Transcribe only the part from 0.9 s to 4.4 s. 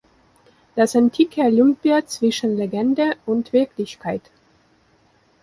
antike Olympia zwischen Legende und Wirklichkeit.